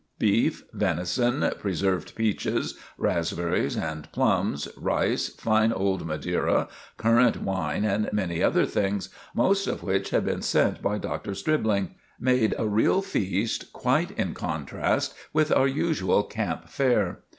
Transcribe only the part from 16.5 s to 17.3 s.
fare.